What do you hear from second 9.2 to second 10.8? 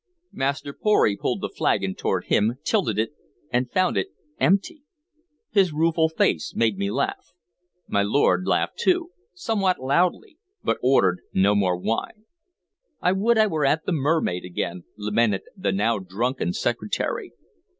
somewhat loudly, but